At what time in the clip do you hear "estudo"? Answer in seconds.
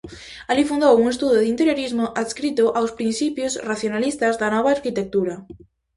1.13-1.33